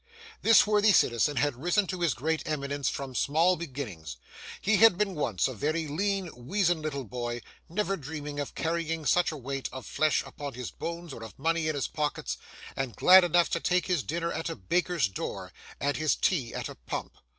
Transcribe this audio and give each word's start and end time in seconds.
This 0.41 0.65
worthy 0.65 0.93
citizen 0.93 1.37
had 1.37 1.55
risen 1.55 1.85
to 1.85 2.01
his 2.01 2.15
great 2.15 2.41
eminence 2.47 2.89
from 2.89 3.13
small 3.13 3.55
beginnings. 3.55 4.17
He 4.59 4.77
had 4.77 4.99
once 4.99 5.45
been 5.45 5.53
a 5.53 5.55
very 5.55 5.85
lean, 5.85 6.27
weazen 6.35 6.81
little 6.81 7.03
boy, 7.03 7.41
never 7.69 7.95
dreaming 7.97 8.39
of 8.39 8.55
carrying 8.55 9.05
such 9.05 9.31
a 9.31 9.37
weight 9.37 9.69
of 9.71 9.85
flesh 9.85 10.23
upon 10.25 10.55
his 10.55 10.71
bones 10.71 11.13
or 11.13 11.21
of 11.21 11.37
money 11.37 11.67
in 11.67 11.75
his 11.75 11.87
pockets, 11.87 12.37
and 12.75 12.95
glad 12.95 13.23
enough 13.23 13.51
to 13.51 13.59
take 13.59 13.85
his 13.85 14.01
dinner 14.01 14.31
at 14.33 14.49
a 14.49 14.55
baker's 14.55 15.07
door, 15.07 15.53
and 15.79 15.97
his 15.97 16.15
tea 16.15 16.51
at 16.51 16.67
a 16.67 16.73
pump. 16.73 17.13